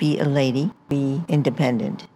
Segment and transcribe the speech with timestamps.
[0.00, 2.08] be a lady, be independent.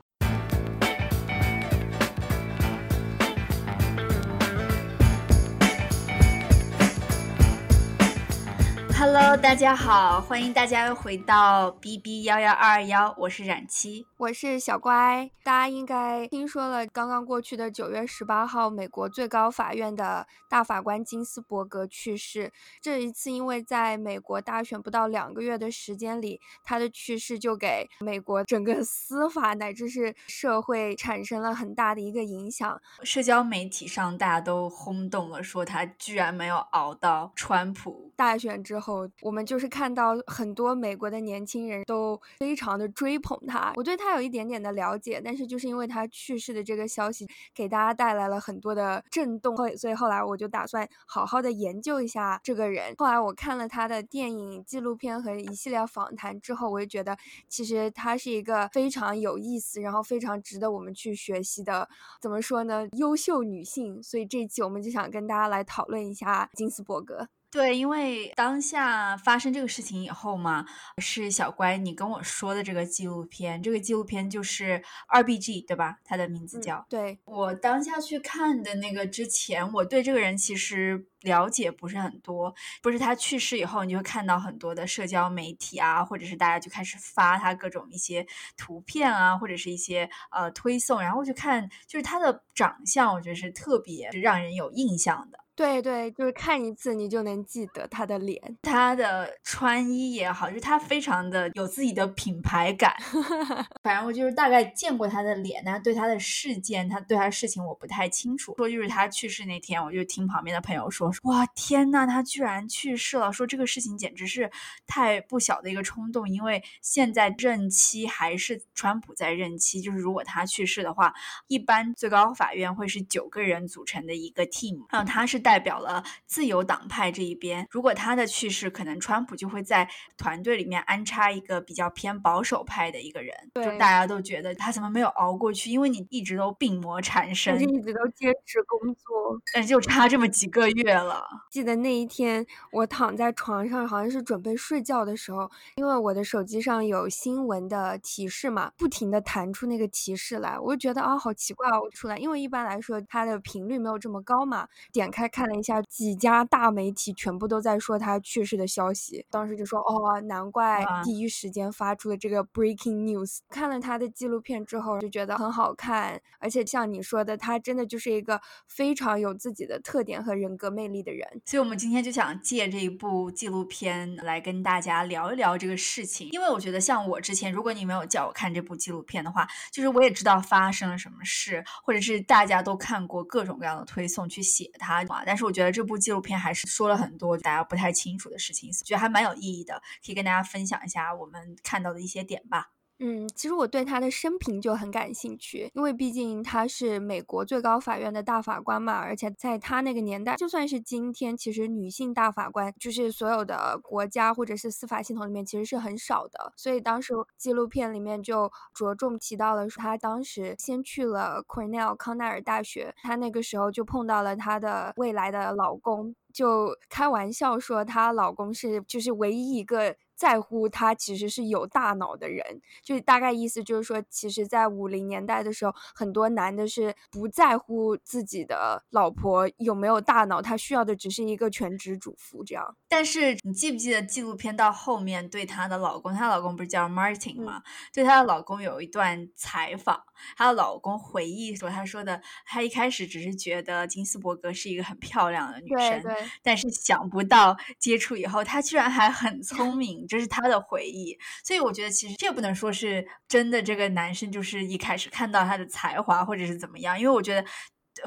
[8.97, 14.07] Hello，大家好，欢迎大家又回到 B B 幺幺二幺，我是冉七。
[14.17, 22.53] 我是小乖，大家应该听说了，刚刚过去的九月十八号，美国最高法院的大法官金斯伯格去世。
[22.81, 32.81] 这一次，因为在美国大选不到两个月的时间里，他的去世就给美国整个司法乃至是社会产生了很大的一个影响。
[33.03, 43.73] 社交媒体上大家都轰动了，说他居然没有熬到川普大选之后，我们就是看到很多美国的年轻人都非常的追捧他。
[43.77, 44.15] 我对他。
[44.15, 52.95] 有一点点的了解，但是就是因为他去世的这个消息给大家带来了很多的震动，所以后来我就打算好好的研究一下这个人。
[52.97, 57.17] 后来我看了他的电影、纪录片和一系列访谈之后，我就觉得
[57.49, 61.89] 其实他是一个非常有意思，然后非常值得我们去学习的，
[62.21, 62.87] 怎么说呢？
[62.93, 64.01] 优秀女性。
[64.01, 67.27] 所以这一期我们就想跟大家来讨论一下金斯伯格。
[67.55, 70.67] 对，因为当下发生这个事情以后嘛，
[70.99, 76.01] 是小乖你跟我说的这个纪录片，这个纪录片就是二 B G 对吧？
[76.05, 76.85] 它的名字叫。
[76.91, 82.53] 对我当下去看的那个之前，我对这个人其实了解不是很多。
[82.83, 95.39] 不是他去世以后，你就会看到很多的社交媒体啊，或者是大家就开始发他各种一些图片啊，或者是一些呃推送，然后就看就是他的长相，我觉得是特别让人有印象的。
[95.57, 102.93] 对对，就是看一次你就能记得他的脸，他的穿衣也好，就是他非常的有自己的品牌感。
[103.85, 108.53] 反正我就是大概见过他的脸，但对他的事件，他对他的事情我不太清楚。
[108.57, 113.33] 说就是他去世那天，我就听旁边的朋友说，哇天呐，他居然去世了！
[113.33, 114.51] 说这个事情简直是
[114.89, 121.15] 太不小的一个冲动，因为现在任期还是川普在任期，就是如果他去世的话，
[121.47, 125.44] 一般最高法院会是九个人组成的一个 team，然后他是。
[125.45, 127.69] 代表了自由党派这一边。
[127.71, 133.37] 如果他的去世，可能川普就会在团队里面安插一个比较偏保守派的一个人。
[133.53, 135.71] 对，大家都觉得他怎么没有熬过去？
[135.71, 141.27] 因为你一直都病魔缠身，一直都坚持工作，但就差这么几个月了。
[141.51, 155.29] 记得那一天，我躺在床上，好像是准备睡觉的时候，因为我的手机上有新闻的提示嘛，不停的弹出那个提示来，我就觉得啊，好奇怪，我出来，因为一般来说它的频率没有这么高嘛，点开。
[155.35, 159.27] 看了一下几家大媒体，全部都在说他去世的消息。
[159.29, 171.29] 当时就说：“哦，难怪第一时间发出了这个 breaking news。”看了他的纪录片之后，就觉得很好看，而且像你说的，他真的就是一个非常有自己的特点和人格魅力的人。
[171.47, 176.29] 所以，我们今天就想借这一部纪录片来跟大家聊一聊这个事情。
[176.31, 185.03] 因为我觉得，像我之前，如果你没有叫我看这部纪录片的话，就是我也知道发生了什么事，或者是大家都看过各种各样的推送去写它。
[185.27, 192.74] 但是我觉得这部纪录片还是说了很多大家不太清楚的事情，觉得还蛮有意义的，可以跟大家分享一下我们看到的一些点吧。
[193.01, 206.53] 嗯，其实我对他的生平就很感兴趣，因为毕竟他是美国最高法院的大法官嘛，而且在他那个年代，就算是今天，其实女性大法官就是所有的国家或者是司法系统里面其实是很少的。
[206.57, 219.97] 所以当时纪录片里面就着重提到了，他当时先去了 Cornell 康奈尔大学，他那个时候就碰到了他的未来的老公，就开玩笑说她老公是就是唯一一个。
[220.15, 232.77] 在乎他其实是有大脑的人，就大概意思就是说，其实，在五零年代的时候，很多男的是不在乎自己的老婆有没有大脑，他需要的只是一个全职主妇这样。
[232.89, 237.63] 但是你记不记得纪录片到后面对她的老公，她老公不是叫 Martin 吗？
[237.93, 240.01] 对她的老公有一段采访，
[240.37, 246.03] 她的老公回忆说，他说的，他一开始只是觉得金斯伯格是一个很漂亮的女生，
[246.43, 250.04] 但是想不到接触以后，她居然还很聪明。
[250.07, 253.63] 这是他的回忆，所以我觉得其实这不能说是真的。
[253.63, 257.47] 这个男生就是一开始看到他的才华或者是怎么样，因为我觉得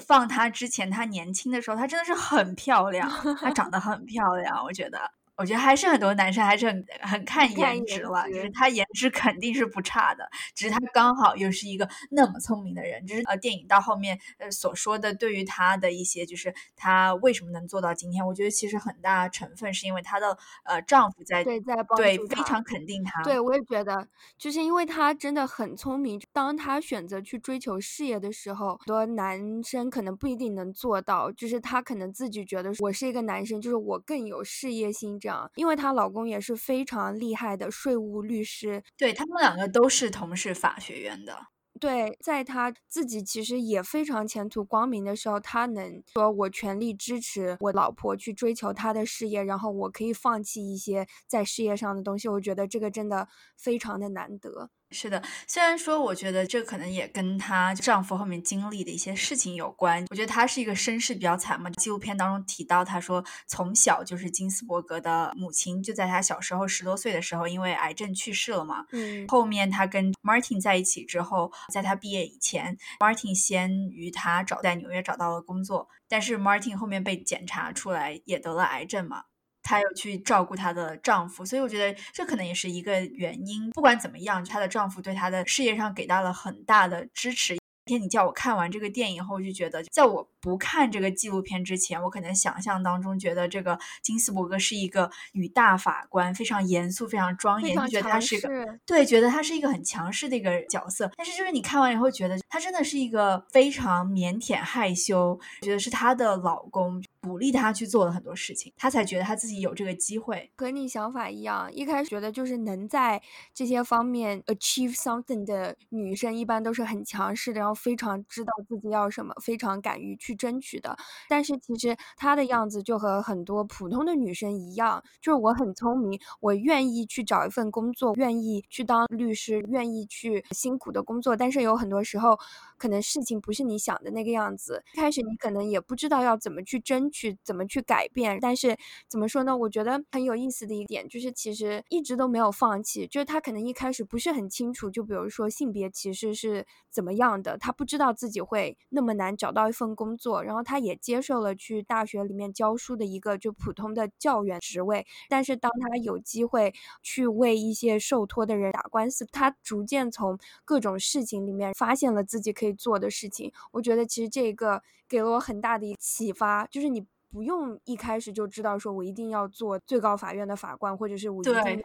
[0.05, 3.09] 放他之前，他年轻的时候，他真的是很漂亮，
[3.39, 5.16] 他长得很漂亮，我觉得。
[5.37, 13.05] 我觉得还是很多男生还是很很看颜值了，就是他颜值肯定是不差的，只是他刚好又是一个那么聪明的人。
[13.05, 23.21] 就是呃，电影到后面呃所说的对于他的一些，就是他为什么能做到今天，我觉得其实很大成分是因为他的呃丈夫在对在对非常肯定他。
[23.21, 24.07] 对我也觉得，
[24.39, 26.19] 就是因为他真的很聪明。
[26.33, 31.31] 当他选择去追求事业的时候，很多男生可能不一定能做到。
[31.31, 35.19] 就是他可能自己觉得我是一个男生，就是我更有事业心。
[35.55, 41.47] 因为她老公也是非常厉害的税务律师，对他们两个都是同是法学院的。
[41.79, 54.71] 对，在他自己其实也非常前途光明的时候，他能说我全力支持我老婆去追求她的事业，然后我可以放弃一些在事业上的东西，我觉得这个真的非常的难得。
[54.91, 60.05] 是的，虽然说我觉得这可能也跟她丈夫后面经历的一些事情有关。
[60.09, 61.69] 我觉得她是一个身世比较惨嘛。
[61.71, 68.85] 纪录片当中提到，她说从小就是金斯伯格的母亲就在她小时候十多岁的时候因为癌症去世了嘛。
[68.93, 79.25] 嗯，后面她跟 Martin 在一起之后，在她毕业以前，Martin 先于她找在纽约找到了工作，但是 Martin 后面被检查出来也得了癌症嘛。
[79.67, 83.69] 她有去照顾她的丈夫，所以我觉得这可能也是一个原因。
[83.71, 87.57] 不管怎么样，她的丈夫对她的事业上给到了很大的支持。
[87.85, 98.49] 天，你叫我看完这个电影后，我就觉得在我不看这个纪录片之前，我可能想象当中觉得这个金斯伯格是一个女大法官，非常严肃、非常庄严，就觉得她是一个
[98.85, 101.11] 对，觉得她是一个很强势的一个角色。
[101.17, 107.03] 但是就是你看完以后，觉得她真的是一个非常腼腆害羞，觉得是她的老公。
[107.19, 110.49] 鼓励她去做了很多事情，她才觉得她自己有这个机会。
[110.55, 113.21] 和你想法一样，一开始觉得就是能在
[113.53, 120.95] 这些方面 achieve something 的女生，一般都是很强势的，然后非常知道自己要什么，非常敢于去争取的。
[121.27, 131.35] 但是其实她的样子就和很多普通的女生一样，就是我很聪明，我愿意去找一份工作，愿意去当律师，愿意去辛苦的工作。
[131.35, 132.37] 但是有很多时候，
[132.77, 134.83] 可能事情不是你想的那个样子。
[134.93, 137.07] 一开始你可能也不知道要怎么去争。
[137.09, 138.37] 取怎么去改变？
[138.41, 139.55] 但是怎么说呢？
[139.55, 143.07] 我觉得很有意思的一点就是，其实一直都没有放弃。
[143.07, 150.43] 就是他可能一开始不是很清楚，就比如说性别歧视是怎么样的，他不知道自己会那么难找到一份工作。
[150.43, 155.05] 然后他也接受了去大学里面教书的一个就普通的教员职位。
[155.29, 163.53] 但是当他有机会去为一些受托的人打官司，他逐渐从各种事情里面发现了自己可以做的事情。
[163.71, 164.81] 我觉得其实这个。
[165.09, 166.99] 给了我很大的一启发，就是你
[167.31, 171.81] 不用一开始就知道说我一定要做最高法院的法官，或者是我一定要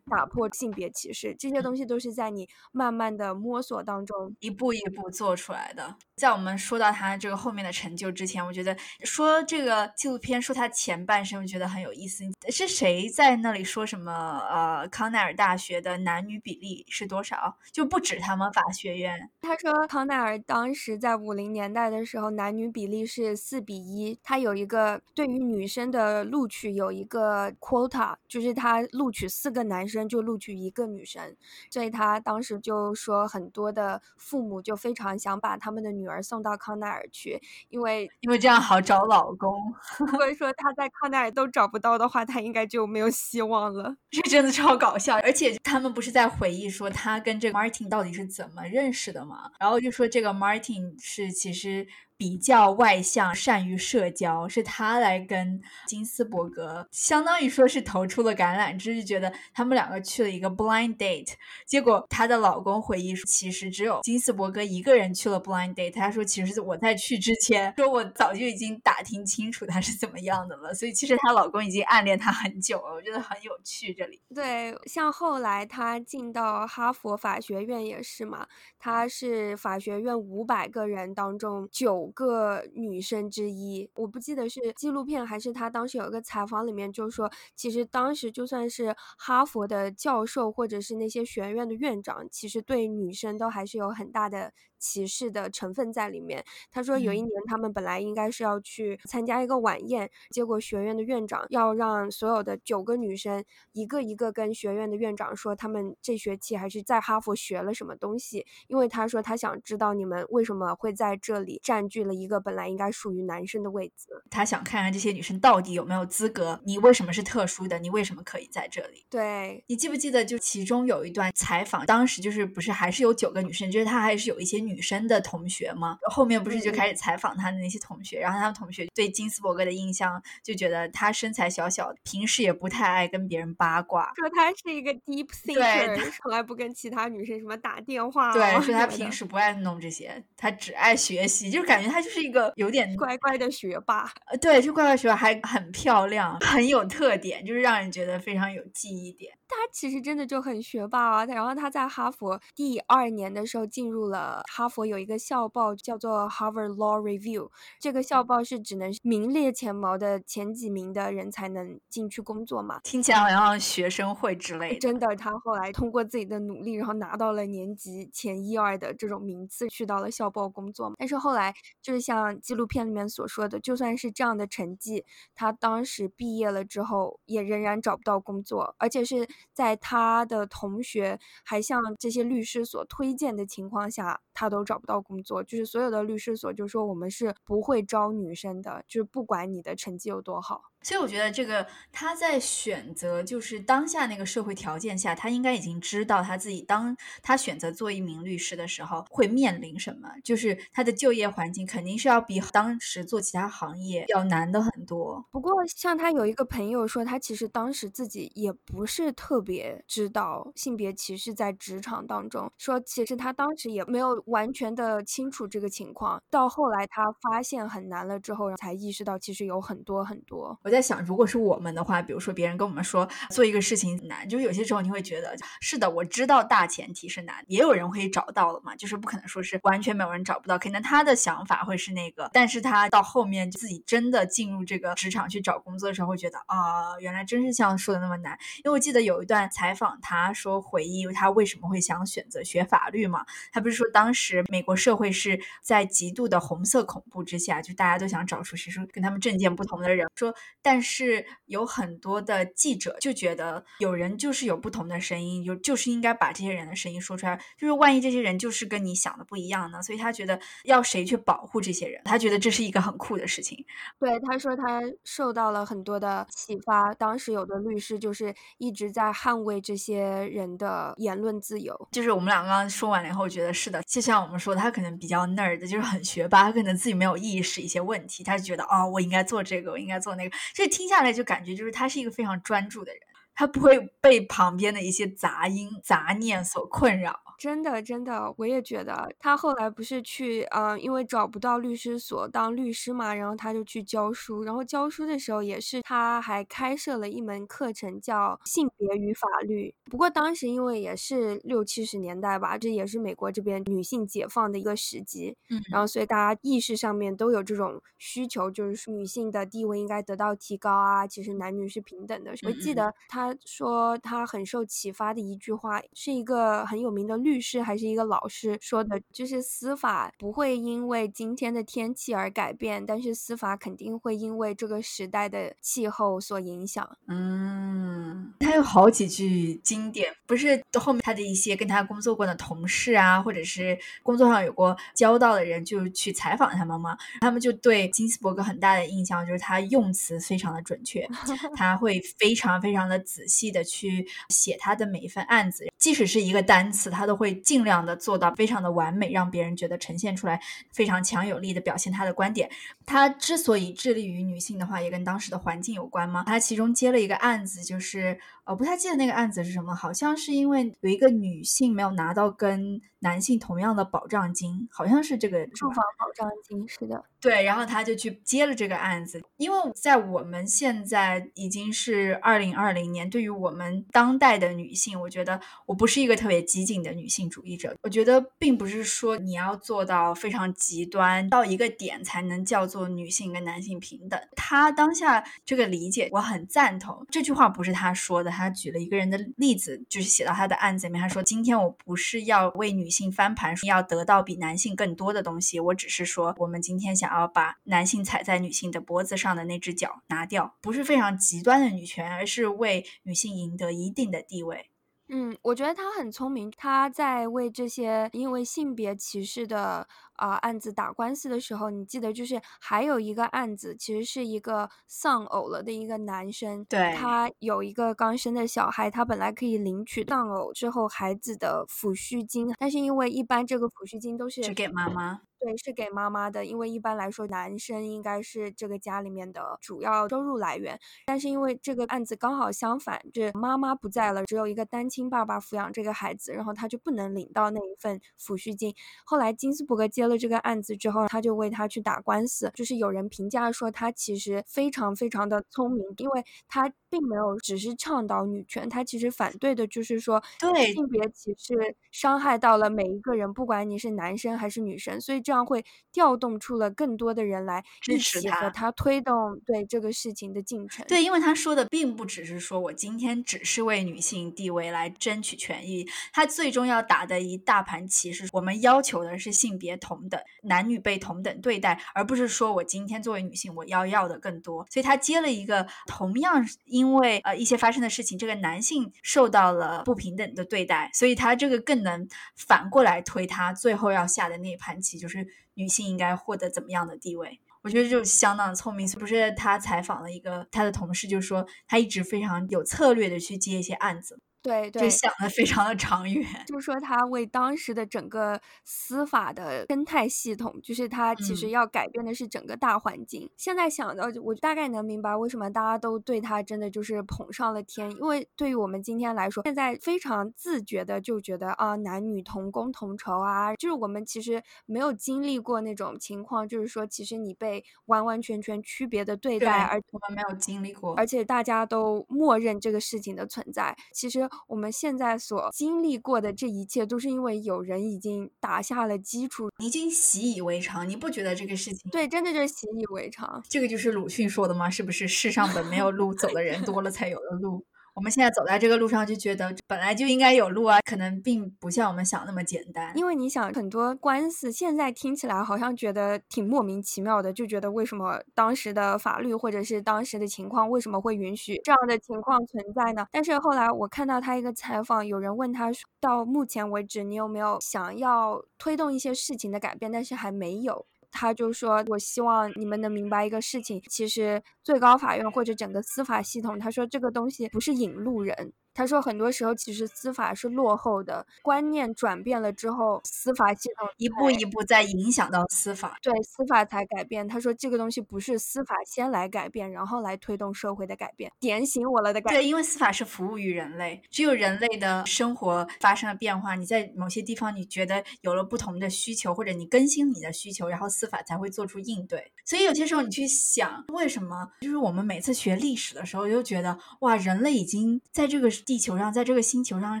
[0.10, 5.96] 打破性别歧视，这些东西都是在你慢慢的摸索当中一步一步做出来的。
[6.22, 12.22] 在我们说到他这个后面的成就之前，我觉得说这个纪录片说他前半生，我觉得很有意思。
[12.48, 14.38] 是谁在那里说什么？
[14.48, 17.58] 呃，康奈尔大学的男女比例是多少？
[17.72, 19.28] 就不止他们法学院。
[19.40, 24.16] 他说康奈尔当时在五零年代的时候，男女比例是四比一。
[24.22, 31.36] 他有一个对于女生的录取有一个 quota，就是他录取四个男生就录取一个女生。
[31.68, 36.11] 所以他当时就说，很多的父母就非常想把他们的女儿。
[36.12, 39.74] 而送到康奈尔去，因为因为这样好找老公。
[39.98, 43.96] 如果说他在康奈尔都找不到的话，他应该就没有希望了。
[44.12, 49.50] 这真的超搞笑，而且他们不是在回忆说他跟这个 Martin 到底是怎么认识的吗？
[49.58, 51.86] 然后就说这个 Martin 是其实。
[52.22, 61.32] 比较外向，善于社交，是他来跟金斯伯格，相当于说是投出了橄榄枝，就觉得他们两个去了一个 blind date。
[61.66, 65.92] 结果她的老公回忆说，其实只有金斯伯格一个人去了 blind date。
[65.92, 70.72] 他说，其实我在去之前，说我早就已经打听清楚他是怎么样的了。
[70.72, 72.94] 所以其实她老公已经暗恋她很久了。
[72.94, 73.92] 我觉得很有趣。
[73.92, 78.46] 这里对，像后来她进到哈佛法学院也是嘛，
[78.78, 82.11] 她是法学院五百个人当中九。
[82.12, 94.52] 个女生之一，我不记得是纪录片还是他当时有一个采访里面就说，其实当时就算是哈佛的教授或者是那些学院的院长，其实对女生都还是有很大的。
[94.82, 96.44] 歧视的成分在里面。
[96.72, 108.44] 他说有一年他们本来应该是要去参加一个晚宴，结果学院的院长要让所有的九个女生一个一个跟学院的院长说，他们这学期还是在哈佛学了什么东西。
[108.66, 114.08] 因为他说他想知道你们为什么会在这里占据了一个本来应该属于男生的位置。
[114.30, 117.78] 他想看看这些女生到底有没有资格，你为什么是特殊的？
[117.78, 119.06] 你为什么可以在这里？
[119.08, 124.71] 对你记不记得就其中有一段采访，当时就是不是还是有九个女生，就是他还是有一些女。
[124.72, 125.98] 女生的同学吗？
[126.10, 144.10] 后面不是就开始采访他的那些同学，然后他们同学对金斯伯格的印象就觉得他身材小小，平时也不太爱跟别人八卦，说他是一个 deep thinker，从来不跟其他女生什么打电话，对，说他平时不爱弄这些，他只爱学习，就感觉她就是一个有点乖乖的学霸。
[144.26, 149.32] 呃，对，就乖乖学霸还很漂亮，很有特点，就是让人觉得非常有记忆点。
[149.48, 151.24] 他其实真的就很学霸啊。
[151.26, 157.50] 然后他在哈佛第二年的时候进入了哈佛有一个校报叫做 Harvard Law Review，
[157.80, 162.80] 这个校报是只能名列前茅的前几名的人才能进去工作嘛。
[162.84, 164.78] 听起来好像学生会之类的。
[164.78, 170.92] 真的，他后来通过自己的努力，然后拿到了年级前一二的这种名次，去到了校报工作。
[170.98, 175.04] 但是后来就是像纪录片里面所说的，就算是这样的成绩，
[175.34, 179.28] 他当时毕业了之后也仍然找不到工作，而且是。
[179.52, 185.40] 在他的同学还向这些律师所推荐的情况下，他他都找不到工作。
[185.44, 190.71] 就是所有的律师所就说我们是不会招女生的，就是不管你的成绩有多好。
[190.82, 205.24] 所以我觉得这个他在选择就是当下那个社会条件下，他应该已经知道他自己当他选择做一名律师的时候会面临什么，就是他的就业环境肯定是要比当时做其他行业要难的很多。
[205.30, 220.58] 不过像他有一个朋友说，他其实当时自己也不是特别知道性别歧视在职场当中，说其实他当时也没有完全的清楚这个情况，到后来他发现很难了之后，才意识到其实有很多很多。
[220.72, 238.32] 我在想，如果是我们的话，比如说别人跟我们说做一个事情难，就是有些时候你会觉得是的，我知道大前提是难，也有人会找到了嘛，就是不可能说是完全没有人找不到，可能他的想法会是那个，但是他到后面自己真的进入这个职场去找工作的时候，会觉得啊，原来真是像说的那么难。
[238.64, 250.34] 因为我记得有一段采访，他说回忆他为什么会想选择学法律嘛，他不是说当时美国社会是在极度的红色恐怖之下，就大家都想找出谁说跟他们政见不同的人，说。
[250.62, 257.38] 但是有很多的记者就觉得有人就是有不同的声音，就就是应该把这些人的声音说出来。
[257.58, 259.82] 就是万一这些人就是跟你想的不一样呢？
[259.82, 262.00] 所以他觉得要谁去保护这些人？
[262.04, 263.64] 他觉得这是一个很酷的事情。
[263.98, 266.94] 对，他说他受到了很多的启发。
[266.94, 271.88] 当时有的律师就是一直在捍卫这些人的言论自由。
[271.90, 280.36] 就是我们俩刚刚说完了以后，觉得是的，就像我们说，他可能比较 nerd，就是很学霸，他可能自己没有意识一些问题，他就觉得哦，我应该做这个，我应该做那个。
[280.52, 283.00] 这听下来就感觉，就是他是一个非常专注的人，
[283.34, 287.18] 他不会被旁边的一些杂音、杂念所困扰。
[287.42, 294.44] 真的，真的，我也觉得他后来不是去，呃，因为找不到律师所当律师嘛，然后他就去教书。
[294.44, 299.74] 然后教书的时候，也是他还开设了一门课程，叫性别与法律。
[299.90, 311.08] 不过当时因为也是六七十年代吧，这也是美国这边女性解放的一个时机，嗯，然后所以大家意识上面都有这种需求，就是女性的地位应该得到提高啊。
[311.08, 312.30] 其实男女是平等的。
[312.46, 317.31] 我记得他说他很受启发的一句话，是一个很有名的律。
[317.32, 326.86] 律师还是一个老师说的，就是司法不会因为今天的天气而改变，但是司法肯定会因为这个时代的气候所影响。
[327.08, 336.94] 嗯，他有好几句经典，不是后面他的一些跟他工作过的同事啊，或者是工作上有过交道的人，就去采访他们吗？
[337.22, 341.08] 他们就对金斯伯格很大的印象就是他用词非常的准确，
[341.56, 347.12] 他会非常非常的仔细的去写他的每一份案子，即使是一个单词，他都。
[347.22, 350.40] 会尽量的做到非常的完美，让别人觉得呈现出来
[350.72, 352.50] 非常强有力的表现他的观点。
[352.84, 356.24] 他之所以致力于女性的话，也跟当时的环境有关吗？
[356.26, 367.04] 他其中接了一个案子，就是呃不太记得那个案子是什么，好像是因为有一个女性没有拿到跟男性同样的保障金，好像是这个住房保障金，是的。
[367.20, 377.76] 对，然后他就去接了这个案子，因为在我们现在已经是二零二零年，对于我们当代的女性，我觉得我不是一个特别激进的女性主义者。
[377.82, 384.20] 我觉得并不是说你要做到非常极端到一个点才能叫做女性跟男性平等。
[384.34, 387.06] 他当下这个理解我很赞同。
[387.08, 404.70] 这句话不是他说的，他举了一个人的例子，就是写到他的案子里面，他说：“今天我不是要为女性翻盘，要得到比男性更多的东西，我只是说我们今天想。”要把男性踩在女性的脖子上的那只脚拿掉，不是非常极端的女权，而是为女性赢得一定的地位。
[405.14, 425.20] 嗯，我觉得他很聪明，他在为这些因为性别歧视的啊案子打官司的时候，你记得就是还有一个案子，其实是一个丧偶了的一个男生，对他有一个刚生的小孩，他本来可以领取丧偶之后孩子的抚恤金，但是因为一般这个抚恤金都是只给妈妈。
[425.42, 430.78] 对，是给妈妈的，因为一般来说，男生应该是这个家里面的主要收入来源。
[431.04, 438.72] 但是因为这个案子刚好相反，这妈妈不在了，只有一个单亲爸爸抚养这个孩子，然后他就不能领到那一份抚恤金。
[439.04, 460.84] 后来金斯伯格接了这个案子之后，他就为他去打官司，就是有人评价说他其实非常非常的聪明，因为他并没有只是倡导女权，他其实反对的就是说对性别歧视伤害到了每一个人，不管你是男生还是女生，所以这样会调动出了更多的人来支持他和他推动对这个事情的进程。
[460.86, 474.66] 对，因为他说的并不只是说我今天只是为女性地位来争取权益，他最终要打的一大盘棋是我们要求的是性别同等，男女被同等对待，而不是说我今天作为女性我要要的更多。
[474.68, 485.24] 所以他接了一个同样因因为呃一些发生的事情，这个男性受到了不平等的对待，所以他这个更能反过来推他最后要下的那一盘棋，就是
[485.54, 487.38] 女性应该获得怎么样的地位。
[487.62, 496.26] 我觉得就相当聪明，不是他采访了一个他的同事，就说他一直非常有策略的去接一些案子，对对就，想的非常的长远。
[496.46, 503.30] 就是说他为当时的整个司法的生态系统，就是他其实嗯要改变的是整个大环境。
[503.36, 523.76] 现在想到，我大概能明白为什么大家都对他真的就是捧上了天，因为对于我们今天来说，现在非常自觉的就觉得啊，男女同工同酬啊，就是我们其实没有经历过那种情况，就是说其实你被完完全全区别的对对待，而我们没有经历过，而且大家都默认这个事情的存在。
[523.92, 529.50] 其实我们现在所经历过的这一切，都是因为有人已经打下了基础。
[529.58, 531.90] 已经习以为常，你不觉得这个事情？
[531.90, 533.42] 对，真的就是习以为常。
[533.48, 534.68] 这个就是鲁迅说的吗？
[534.70, 537.64] 是不是世上本没有路，走的人多了才有了路？
[537.94, 542.96] 我们现在走在这个路上，就觉得本来就应该有路啊，可能并不像我们想那么简单。
[542.96, 553.06] 因为你想，很多官司现在听起来好像觉得挺莫名其妙的，就觉得为什么当时的法律或者是当时的情况为什么会允许这样的情况存在呢？
[553.12, 560.86] 但是后来我看到他一个采访，有人问他说，到目前为止你有没有想要推动一些事情的改变，但是还没有。
[561.12, 568.52] 他就说：“我希望你们能明白一个事情，其实最高法院或者整个司法系统，他说这个东西不是引路人。
[568.74, 575.98] 他说很多时候其实司法是落后的，观念转变了之后，司法系统一步一步在影响到司法。
[576.02, 577.26] 对司法才改变。
[577.26, 582.40] 他说这个东西不是司法先来改变，然后来推动社会的改变，点醒我了的感觉。
[582.40, 592.32] 对，因为司法是服务于人类，只有人类的生活发生了变化，你在某些地方你觉得有了不同的需求，或者你更新你的需求，然后司法才会做出应对。
[592.44, 600.00] 所以有些时候你去想，为什么就是我们每次学历史的时候，就觉得哇，人类已经在这个地球上，在这个星球上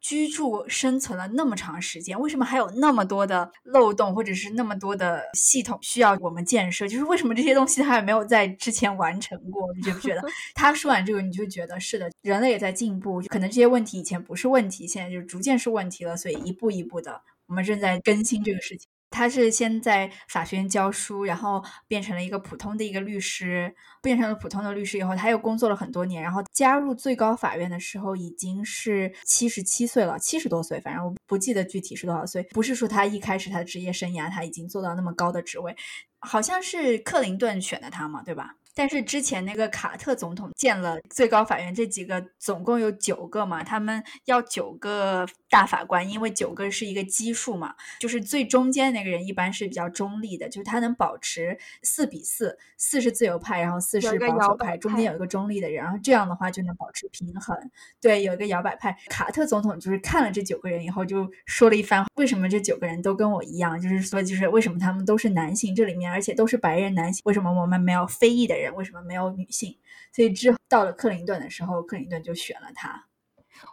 [0.00, 6.86] 居住生存了那么长时间，为什么还有那么多的漏洞，或者是那么多的系统需要我们建设？
[6.88, 9.72] 就是为什么这些东西它也没有在之前完成过？
[9.76, 10.22] 你觉不觉得？
[10.54, 18.89] 他说完这个，你就觉得是的，人类也在进步，可能这些问题以前不是问题，现在就逐渐是问题了，所以一步一步的，我们正在更新这个事情。
[19.10, 32.42] 他是先在法学院教书，然后变成了一个普通的一个律师，变成了普通的律师以后，他又工作了很多年，然后加入最高法院的时候已经是七十七岁了，七十多岁，反正我不记得具体是多少岁。
[32.52, 35.76] 不是说他一开始他的职业生涯他已经做到那么高的职位，
[36.20, 38.54] 好像是克林顿选的他嘛，对吧？
[38.72, 57.58] 但是之前那个卡特总统建了最高法院，这几个总共有九个嘛，他们要九个大法官，因为九个是一个基数嘛，就是最中间那个人一般是比较中立的，就是他能保持四比四，四是自由派，然后四是保守派，中间有一个中立的人，然后这样的话就能保持平衡。
[58.00, 58.96] 对，有一个摇摆派。
[59.08, 69.76] 卡特总统就是看了这九个人以后，就说了一番，为什么这九个人都跟我一样，就是说，就是为什么他们都是男性，这里面而且都是白人男性，为什么我们没有非裔的人，为什么没有女性？
[70.12, 73.09] 所以之后到了克林顿的时候，克林顿就选了他。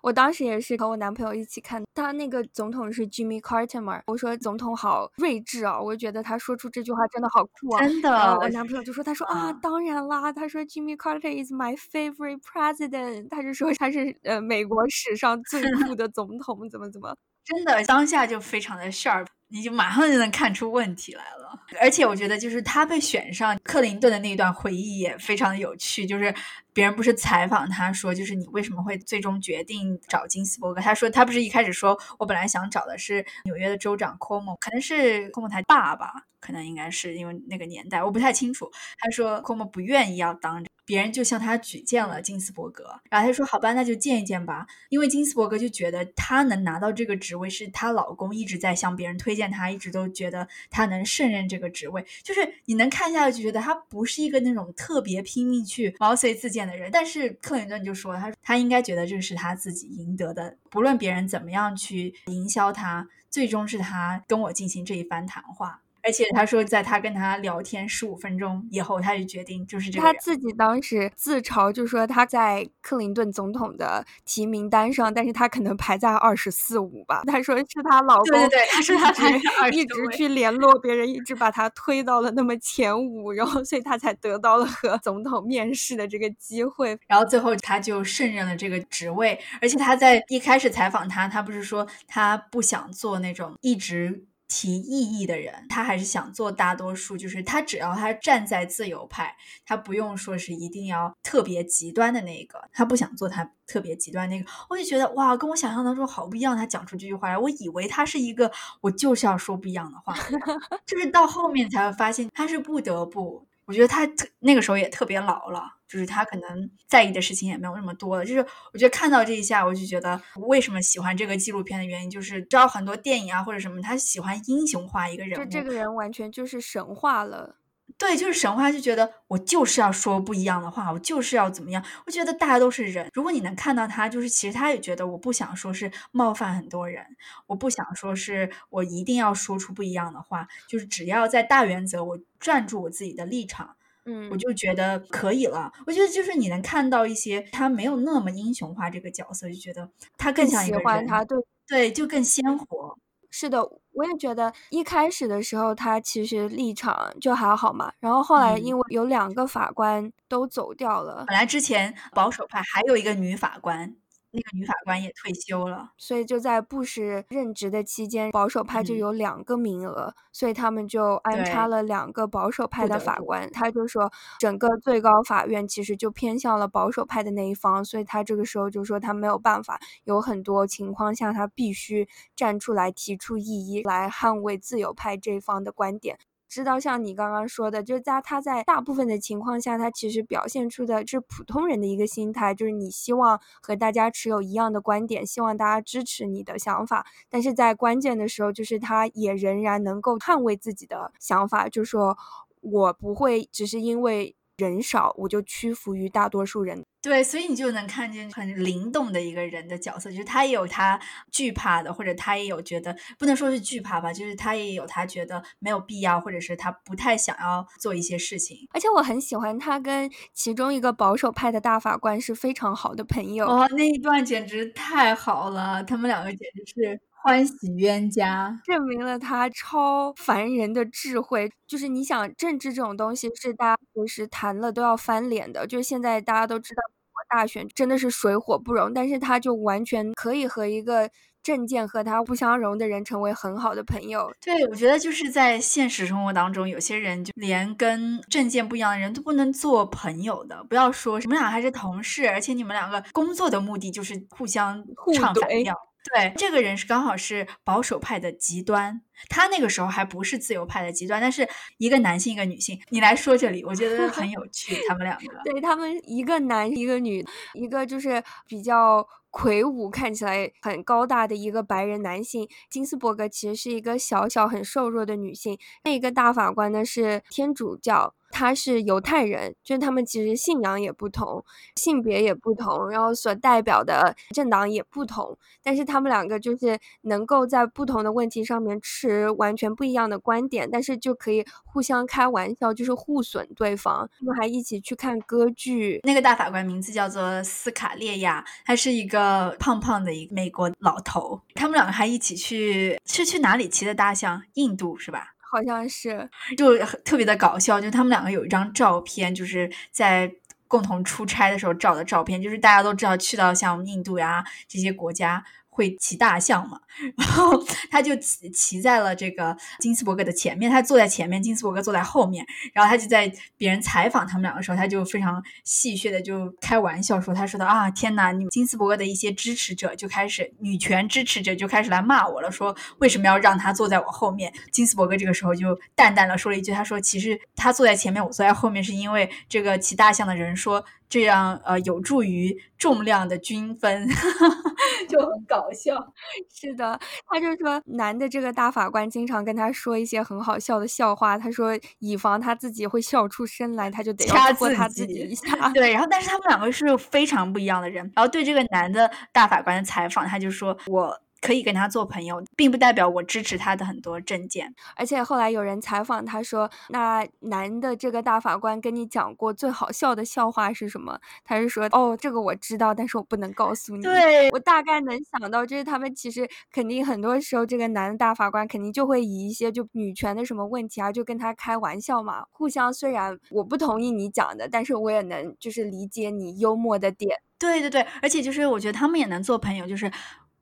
[0.01, 7.79] 我当时也是和我男朋友一起看，他那个总统是 Jimmy Carter 嘛，我说总统好睿智啊，我觉得他说出这句话真的好酷啊。
[7.79, 21.37] 真的我男朋友就说：“他说啊，啊当然啦，他说 Jimmy Carter is my favorite president，他就说他是呃美国史上最酷的总统，怎么怎么。”真的当下就非常的 sharp，你就马上就能看出问题来了。
[21.81, 26.05] 而且我觉得，就是他被选上，克林顿的那一段回忆也非常的有趣。
[26.05, 26.33] 就是
[26.73, 30.81] 别人不是采访他说，就是你为什么会最终决定找金斯伯格？
[30.81, 38.69] 他说他不是一开始说我本来想找的是纽约的州长 Cuomo，可能是 Cuomo 他爸爸，可能应该是因为那个年代我不太清楚。
[38.99, 44.65] 他说 Cuomo 不愿意要当别人就向他举荐了金斯伯格，然后他说好吧，那就见一见吧。
[44.87, 52.05] 因为金斯伯格就觉得他能拿到这个职位是她老公一直在向别人推荐她，一直都觉得她能胜任这个职位。
[52.23, 56.89] 就是你能看下去，觉得他不是一个那种特别拼命去毛遂自荐的人。
[56.89, 65.81] 但是克林顿就说，他他应该觉得这是他自己赢得的，不论别人怎么样去营销他，最终是他跟我进行这一番谈话。
[66.07, 70.05] 而且他说，在他跟他聊天十五分钟以后，他就决定就是这个。
[70.05, 77.23] 他自己当时自嘲，就说他在克林顿总统的提名单上，但是他可能排在二十四五吧。
[77.27, 86.97] 他说是他老公，对对对，他说他一直去联络别人，一直把他推到了那么前五，然后所以他才得到了和总统面试的这个机会。
[87.07, 94.23] 然后最后他就胜任了这个职位，而且他在一开始采访他，他不是说他不想做那种一直。
[94.47, 106.55] 提异议的人，他还是想做大多数，就是他只要他站在自由派，他不用说是一定要特别极端的那个，他不想做他特别极端那个，我就觉得哇，跟我想象当中好不一样。
[106.55, 110.15] 他讲出这句话来，我以为他是一个我就是要说不一样的话，
[110.85, 113.45] 就是到后面才会发现他是不得不。
[113.67, 118.25] 我觉得他那个时候也特别老了，就是他可能在意的事情也没有那么多了。
[118.25, 118.39] 就是
[118.71, 127.57] 我觉得看到这一下，我就觉得为什么喜欢这个纪录片的原因，就是知道很多电影啊或者什么，他喜欢英雄化一个人物，就这个人完全就是神化了。
[127.97, 131.83] 对，就是神话，就觉得我就是要说不一样的话，我就是要怎么样。
[132.05, 137.03] 我觉得大家都是人，如果你能看到他，就是其实他也觉得我不想说是冒犯很多人，
[137.47, 145.73] 我不想说是我一定要说出不一样的话，就是只要在大原则，我站住我自己的立场，嗯，我就觉得可以了。
[145.87, 152.95] 我觉得就是你能看到一些他没有那么英雄化这个角色，就觉得他更像一个人，对对，就更鲜活。
[153.39, 163.95] 是的，我也觉得一开始的时候他其实立场就还好嘛，然后后来因为有两个法官都走掉了，本来之前保守派还有一个女法官。
[164.37, 173.49] 那个女法官也退休了，所以就在布什任职的期间，保守派就有两个名额，所以他们就安插了两个保守派的法官。
[173.51, 186.19] 他就说，整个最高法院其实就偏向了保守派的那一方，所以他这个时候就说他没有办法，有很多情况下他必须站出来提出异议，来捍卫自由派这一方的观点。
[186.49, 202.17] 知道像你刚刚说的，就是在他在大部分的情况下，他其实表现出的是普通人的一个心态，就是你希望和大家持有一样的观点，希望大家支持你的想法，但是在关键的时候，就是他也仍然能够捍卫自己的想法，就说
[202.61, 204.35] 我不会只是因为。
[204.57, 206.83] 人少，我就屈服于大多数人。
[207.01, 210.99] 对，所以你就能看见很灵动的一个人的角色，就是他也有他
[211.31, 218.57] 惧怕的，或者他也有觉得不能说是惧怕吧，就是他也有他觉得没有必要，或者是他不太想要做一些事情。
[218.73, 223.47] 而且我很喜欢他跟其中一个保守派的大法官是非常好的朋友。
[223.47, 226.99] 哦，那一段简直太好了，他们两个简直是。
[227.27, 231.51] 欢喜冤家，证明了他超凡人的智慧。
[231.67, 235.67] 就是你想，政治这种东西是大家随时谈了都要翻脸的。
[235.67, 236.81] 就是现在大家都知道，
[237.29, 241.09] 大选真的是水火不容，但是他就完全可以和一个
[241.43, 244.31] 政见和他不相容的人成为很好的朋友。
[244.39, 250.63] 对，我觉得就是在现实生活当中，有些人就连跟政见不一样的人都不能做朋友的。
[250.69, 254.81] 不要说你们俩还是同事，而且你们两个工作的目的就是互相
[255.13, 255.75] 唱反调。
[256.13, 278.13] 对，这个人是刚好是保守派的极端，他那个时候还不是自由派的极端，但是一个男性一个女性，你来说这里，我觉得很有趣，他们两个， 对他们一个男一个女，一个就是比较魁梧，看起来很高大的一个白人男性，金斯伯格其实是一个小小很瘦弱的女性，那一个大法官呢是天主教。
[278.37, 281.43] 他是犹太人，就是他们其实信仰也不同，
[281.75, 294.07] 性别也不同，然后所代表的政党也不同，但是他们两个就是能够在不同的问题上面持完全不一样的观点，但是就可以互相开玩笑，就是互损对方。
[294.19, 295.99] 他们还一起去看歌剧。
[296.03, 301.41] 那个大法官名字叫做斯卡列亚，他是一个胖胖的一个美国老头。
[301.55, 304.43] 他们两个还一起去是去哪里骑的大象？
[304.53, 305.33] 印度是吧？
[305.51, 310.31] 好像是，就特别的搞笑，就他们两个有一张照片，就是在
[310.67, 315.43] 共同出差的时候照的照片，就是大家都知道，去到像印度呀这些国家。
[315.77, 316.79] 会骑大象嘛，
[317.15, 334.51] 然后 他就骑骑在了这个金斯伯格的前面，他坐在前面，金斯伯格坐在后面，然后他就在别人采访他们两个时候，他就非常戏谑的就开玩笑说，他说的啊，天哪，你金斯伯格的一些支持者就开始女权支持者就开始来骂我了，说为什么要让他坐在我后面？
[334.71, 340.83] 金斯伯格这个时候就淡淡的说了一句，他说其实他坐在前面，我坐在后面，是因为这个骑大象的人说。
[341.09, 344.09] 这样呃有助于重量的均分，
[345.07, 345.95] 就很搞笑。
[346.53, 355.69] 是的，他就说男的这个大法官经常跟他说一些很好笑的笑话，他说以防他自己会笑出声来，他就得掐他自己一 下。
[355.69, 358.11] 对，然后但是他们两个是非常不一样的人。
[358.15, 361.21] 然后对这个男的大法官的采访，他就说我。
[361.41, 364.73] 可以跟他做朋友，并不代表我支持他的很多政见。
[364.95, 382.43] 而且后来有人采访他说：“那男的这个大法官跟你讲过最好笑的笑话是什么？”他是说：“哦，这个我知道，但是我不能告诉你。”对我大概能想到，就是他们其实肯定很多时候，这个男的大法官肯定就会以一些就女权的什么问题啊，就跟他开玩笑嘛。
[382.51, 387.37] 互相虽然我不同意你讲的，但是我也能就是理解你幽默的点。
[387.59, 390.11] 对对对，而且就是我觉得他们也能做朋友，就是。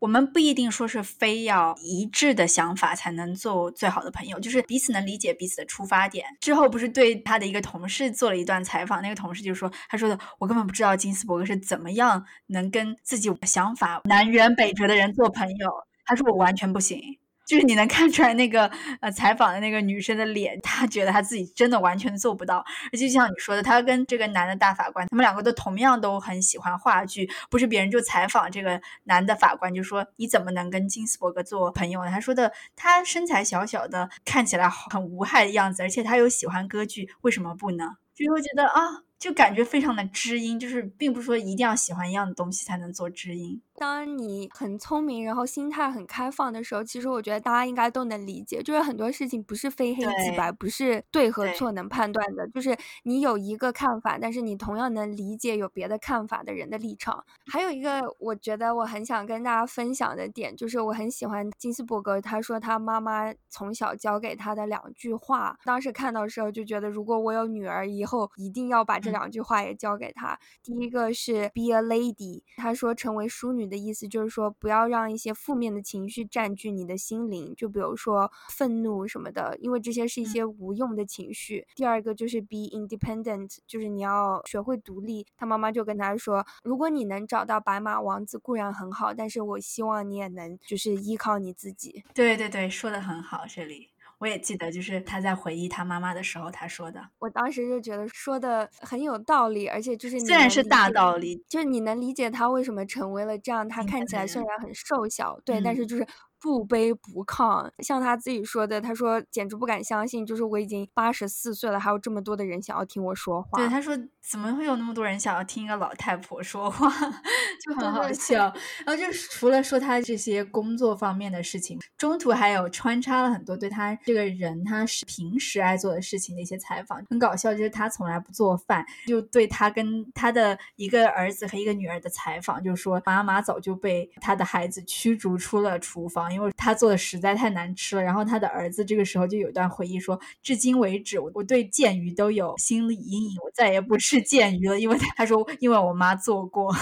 [0.06, 6.24] 我们不一定说是非要一致的想法才能做最好的朋友，就是彼此能理解彼此的出发点。
[6.40, 15.72] 之后不是对他的一个同事做了一段采访，那个同事就说：“他说的我根本不知道金斯伯格是怎么样能跟自己想法南辕北辙的人做朋友。”
[16.06, 17.02] 他说：“我完全不行。”
[17.46, 18.70] 就是你能看出来那个
[19.02, 22.58] 呃采访的那个女生的脸，她觉得她自己真的完全做不到。
[22.92, 27.30] 而且就像你说的，她跟这个男的大法官，他们两个都同样都很喜欢话剧。
[27.50, 32.12] 不是别人就采访这个男的法官，就说你怎么能跟金斯伯格做朋友呢？
[32.12, 37.98] 他说的，他身材小小的，看起来很无害的样子，而且他又喜欢歌剧，为什么不呢？
[38.16, 39.04] 就会觉得啊。
[39.18, 43.62] 就感觉非常的知音，就是并不是说一定要喜欢一样的东西才能做知音。
[43.78, 52.48] 当你很聪明，然后心态很开放的时候，其实我觉得大家应该都能理解，就是很多事情不是非黑即白，不是对和错能判断的。
[52.50, 57.26] 就是你有一个看法，但是你同样能理解有别的看法的人的立场。
[57.52, 65.58] 还有一个，我觉得我很想跟大家分享的点，就是我很喜欢金斯伯格，他说他妈妈从小教给他的两句话。
[65.66, 69.00] 当时看到的时候就觉得，如果我有女儿，以后一定要把。
[69.06, 70.38] 这两句话也教给他。
[70.64, 81.66] 第一个是 be a lady，他说成为淑女的意思就是说不要让一些负面的情绪占据你的心灵，就比如说愤怒什么的，因为这些是一些无用的情绪。
[81.76, 85.26] 第二个就是 be independent，就是你要学会独立。
[85.38, 92.04] 他妈妈就跟他说，如果你能找到白马王子固然很好，但是我希望你也能就是依靠你自己。
[92.14, 93.90] 对对对，说的很好，这里。
[94.20, 97.02] 我也记得，就是他在回忆他妈妈的时候，他说的。
[97.20, 103.68] 我当时就觉得说的很有道理，而且就是虽然是大道理，就是你能理解他为什么成为了这样。
[103.68, 106.08] 他看起来虽然很瘦小，对，但是就是。
[106.46, 113.58] 不卑不亢，像他自己说的，他说简直不敢相信，就是我已经八十四岁了，还有这么多的人想要听我说话。
[113.58, 116.88] 对，他说怎么会有那么多人想要听一个老太婆说话，
[117.66, 118.54] 就很好笑。
[118.86, 127.56] 然后就除了说他这些工作方面的事情，中途还有穿插了很多对他这个人他是平时爱做的事情的一些采访，很搞笑。
[127.56, 136.35] 就是他从来不做饭，就对他跟他的一个儿子和一个女儿的采访，就是说妈妈早就被他的孩子驱逐出了厨房。
[136.36, 146.72] 因为他做的实在太难吃了，然后他的儿子这个时候就有一段回忆说，至今为止我我对剑鱼都有心理阴影，我再也不吃剑鱼了，因为他说因为我妈做过。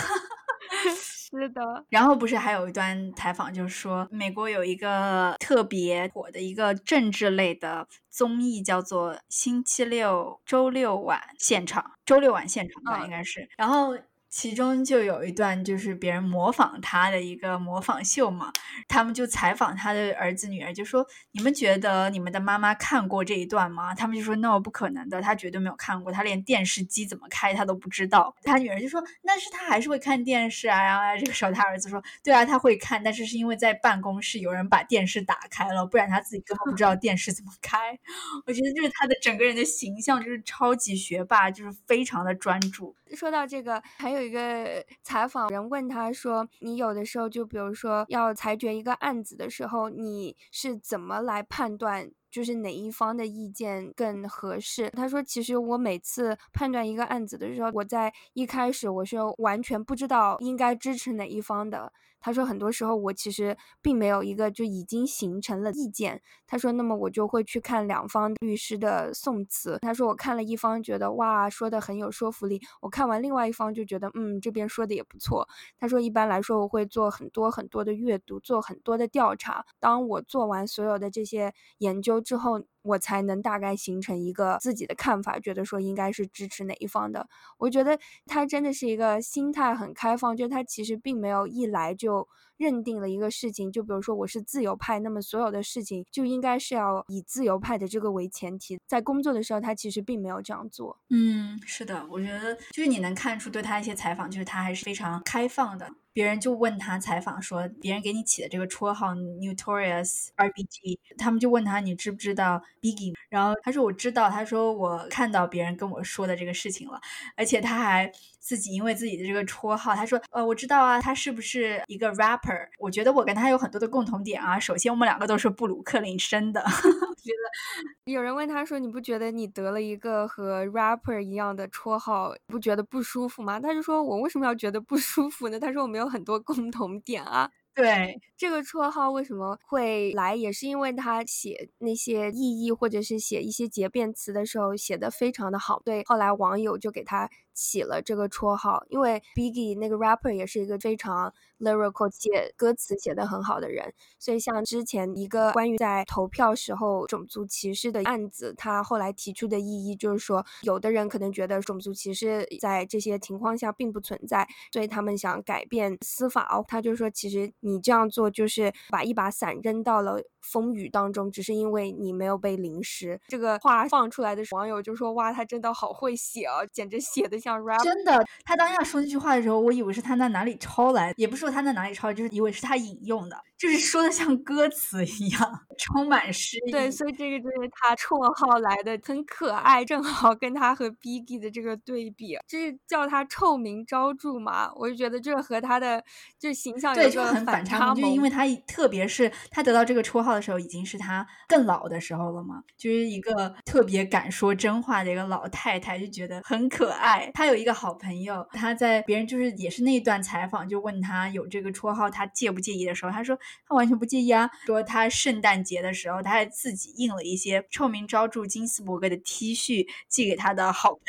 [1.36, 13.98] 是的，然后不是还有一段采访，就是说美国有一个特别火的一个政治类的综艺，叫做《星期六周六晚现场》，周六晚现场吧，应该是，然后。
[14.34, 18.52] 其中就有一段就是别人模仿他的一个模仿秀嘛，
[18.88, 23.94] 他们就采访他的儿子女儿，就说你们觉得你们的妈妈看过这一段吗？
[23.94, 28.36] 他们就说 no 不可能的，他绝对没有看过，他连电视机怎么开他都不知道。
[28.42, 30.82] 他女儿就说，但是他还是会看电视啊。
[30.84, 37.78] 然后这个时候他儿子说，对啊，他会看，但是是因为在办公室有人把电视打开了，不然他自己根本不知道电视怎么开。
[38.48, 42.96] 我觉得就是他的整个人的形象就是超级学霸，就是非常的专注。
[43.16, 61.92] 说到这个，还有一个采访人问他说：“你有的时候，就比如说要裁决一个案子的时候，你是怎么来判断，就是哪一方的意见更合适？”他说：“其实我每次判断一个案子的时候，我在一开始我是完全不知道应该支持哪一方的。”
[62.24, 66.22] 他说很多时候我其实并没有一个就已经形成了意见。
[66.48, 69.78] 他说，那么我就会去看两方律师的宋词。
[69.82, 75.46] 他说我看了一方觉得哇说的很有说服力，我看完另外一方就觉得嗯这边说的也不错。
[75.78, 79.66] 他说一般来说我会做很多很多的阅读，做很多的调查。
[79.82, 82.64] 当我做完所有的这些研究之后。
[82.84, 87.28] 我才能大概形成一个自己的看法，觉得说应该是支持哪一方的。
[87.58, 93.72] 我觉得他真的是一个心态很开放，就是他其实并没有一来就认定了一个事情。
[93.72, 98.80] 就比如说我是自由派，那么所有的事情就应该是要以自由派的这个为前提。
[98.86, 101.00] 在工作的时候，他其实并没有这样做。
[101.10, 105.94] 嗯，是的，我觉得就是你能看出对他一些采访，就是他还是非常开放的。
[106.14, 113.14] 别人就问他采访说，别人给你起的这个绰号 Notorious R.B.G，他们就问他你知不知道 Biggie？
[113.30, 117.02] 然后他说我知道，他说我看到别人跟我说的这个事情了，
[117.36, 118.12] 而且他还
[118.44, 122.68] 自己因为自己的这个绰号，他说呃我知道啊，他是不是一个 rapper？
[122.78, 124.60] 我觉得我跟他有很多的共同点啊。
[124.60, 126.62] 首先我们两个都是布鲁克林生的，
[127.24, 133.60] 觉得有人问他说你不觉得你得了一个和 rapper 一样的绰号，不觉得不舒服吗？
[133.60, 135.60] 他就说我为什么要觉得不舒服呢？
[135.60, 136.04] 他说我们有。
[136.04, 147.30] 有很多共同点啊， 对这个绰号为什么会来，也是因为他写那些意义或者是写一些结辩词的时候写的非常的好，对，后来网友就给他。
[147.54, 166.66] 起了这个绰号，因为 Biggie 那个 rapper 也是一个非常 lyrical 写歌词写的很好的人，所以像之前一个关于在投票时候种族歧视的案子，他后来提出的意义就是说，有的人可能觉得种族歧视在这些情况下并不存在，所以他们想改变司法哦。
[166.68, 170.22] 他就说，其实你这样做就是把一把伞扔到了。
[170.44, 173.18] 风雨当中，只是因为你没有被淋湿。
[173.30, 183.38] 这个话放出来的时候，网友就说：“哇，他真的好会写啊，简直写的像 rap。”真的，他当下说那句话的时候，我以为是他在哪里抄来，也不是说他在哪里抄，就是以为是他引用的。
[183.64, 186.72] 就是说的像歌词一样，充满诗意。
[186.72, 194.70] 对，所以这个就是他绰号来的，很可爱，正好跟他和 Biggie 的这个对比，就是叫他臭名昭著嘛。
[194.76, 196.04] 我就觉得这和他的
[196.38, 207.32] 就形象对就很反差，就因为他特别是他得到这个绰号的时候，已经是他更老的时候了嘛，就是一个特别敢说真话的一个老太太，就觉得很可爱。
[207.34, 213.40] 他有一个好朋友，他在别人就是也是那一段采访，就问他有这个绰号，他介不介意的时候，他说。
[213.68, 221.02] 他完全不介意啊，说他圣诞节的时候，他还自己印了一些臭名昭著金斯伯格的 T 恤寄给他的好朋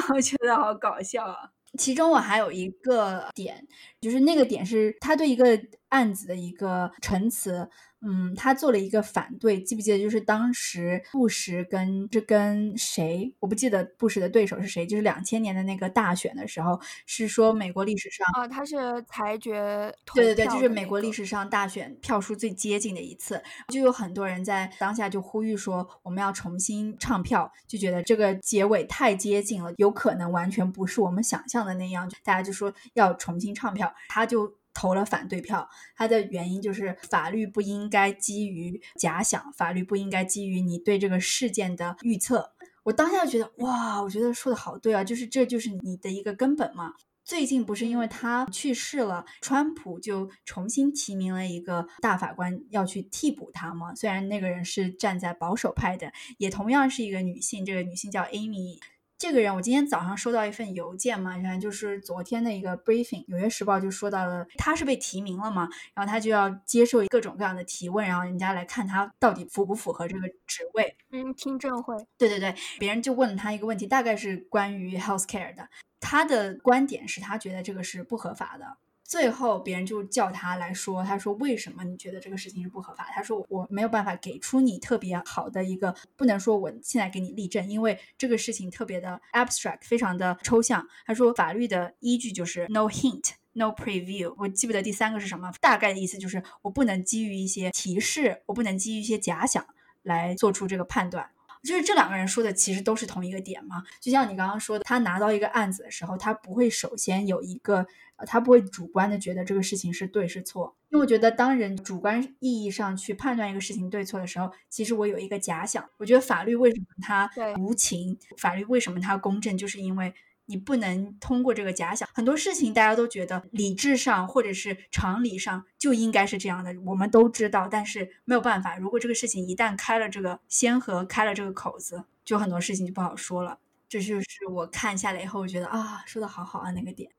[0.00, 1.50] 友， 我觉得好搞笑啊。
[1.78, 3.64] 其中我还有一个点，
[4.00, 5.56] 就是那个点是他对一个
[5.90, 7.68] 案子的一个陈词。
[8.02, 9.98] 嗯，他做了一个反对，记不记得？
[9.98, 14.86] 就是当时布什跟这跟谁，我不记得布什的对手是谁。
[14.86, 34.59] 就是两千年的那个大选的时候，是说美国历史上啊，他是裁决，对对对，就是美国历史上大选票数最接近的一次，就有很多人在当下就呼吁说，我们要重新唱票，就觉得这个结尾太接近了，有可能完全不是我们想象的那样，大家就说要重新唱票，他就。
[34.80, 42.52] 投了反对票，他的原因就是法律不应该基于假想，法律不应该基于你对这个事件的预测。
[42.84, 46.94] 我当下就觉得，哇，我觉得说的好对啊，就是这就是你的一个根本嘛。
[47.22, 53.94] 最近不是因为他去世了，川普就重新提名了一个大法官要去替补他吗？
[53.94, 58.78] 虽然那个人是站在保守派的，也同样是一个女性，这个女性叫 Amy。
[59.20, 70.96] 这个人，我今天早上收到一份邮件嘛，然后就是昨天的一个 briefing，《纽约时报》就说到了，他是被提名了嘛，然后他就要接受各种各样的提问，然后人家来看他到底符不符合这个职位。
[71.10, 71.94] 嗯，听证会。
[72.16, 75.68] 对对对，别人就问了他一个问题，大概是关于 health care 的，
[76.00, 78.78] 他的观点是他觉得这个是不合法的。
[79.10, 99.66] 最后，别人就叫他来说，他说：“为什么你觉得这个事情是不合法？”他说：“我没有办法给出你特别好的一个，不能说我现在给你立证，因为这个事情特别的 abstract，非常的抽象。”他说：“法律的依据就是 no hint, no preview。”我记不得第三个是什么，大概的意思就是我不能基于一些提示，我不能基于一些假想
[100.04, 101.28] 来做出这个判断。
[101.62, 107.86] 就是这两个人说的其实都是同一个点嘛，就像你刚刚说的，他拿到一个案子的时候，他不会首先有一个。
[108.26, 115.82] 他不会主观的觉得这个事情是对是错，因为我觉得当人主观意义上去判断一个事情对错的时候，其实我有一个假想。
[115.96, 120.12] 我觉得法律为什么它无情，法律为什么它公正，就是因为
[120.50, 122.08] 你不能通过这个假想。
[122.12, 128.76] 很多事情大家都觉得理智上或者是常理上就应该是这样的，我们都知道，但是没有办法。
[128.76, 133.58] 如果这个事情一旦开了这个先河，开了这个口子，就很多事情就不好说了。
[133.88, 137.10] 这就是我看下来以后，我觉得啊，说的好好啊，那个点。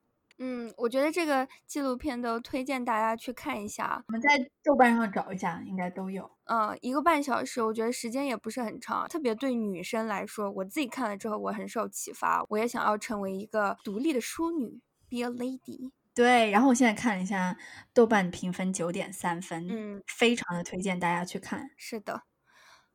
[0.44, 4.02] 嗯，我觉得这个纪录片都推荐大家去看一下。
[4.08, 4.28] 我们在
[4.64, 6.28] 豆瓣上找一下，应该都有。
[6.46, 15.92] 嗯，一个半小时，我觉得时间也不是很长，特别对女生来说，我自己看了之后，我很受启发，我也想要成为一个独立的淑女，be a lady。
[16.12, 17.56] 对，然后我现在看了一下
[17.94, 21.70] 豆瓣评分九点三分，嗯，非常的推荐大家去看。
[21.76, 22.22] 是的。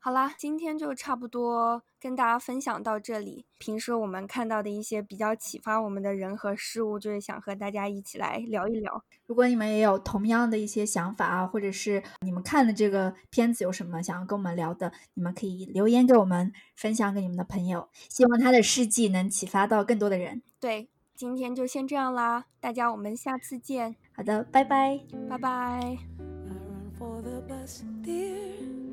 [0.08, 3.46] 好啦，今天就差不多跟大家分享到这里。
[3.58, 9.04] 平时我们看到的一些比较启发我们的人和事物，就是想和大家一起来聊一聊。
[9.26, 17.90] 如果你们也有同样的一些想法啊，或者是你们看的这个片子有什么想要跟我们聊的，你们可以留言给我们，分享给你们的朋友。
[18.08, 20.42] 希望他的事迹能启发到更多的人。
[20.62, 23.98] 对，今天就先这样啦，大家我们下次见。
[24.16, 25.98] 好的，拜拜，拜拜。
[28.06, 28.87] In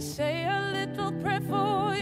[0.00, 1.95] say a little prayer for